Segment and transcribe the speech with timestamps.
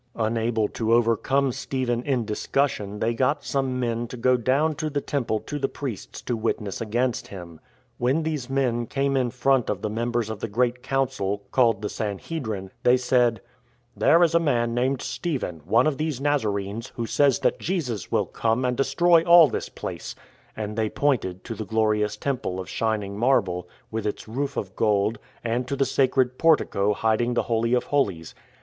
[0.15, 4.99] Unable to overcome Stephen in discussion they got some men to go down to the
[4.99, 7.59] Temple to the priests to witness against him.
[7.99, 11.87] When these men came in front of the members of the great council, called the
[11.87, 13.41] San hedrin, they said:
[13.95, 18.25] "There is a man named Stephen, one of these Nazarenes, who says that Jesus will
[18.25, 20.15] come and destroy all this place
[20.57, 25.19] "—and they pointed to the glorious Temple of shining marble, with its roof of gold,
[25.43, 28.33] and to the sacred portico hiding the Holy of" Holies.